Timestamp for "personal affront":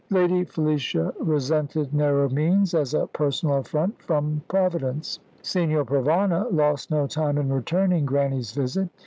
3.05-4.01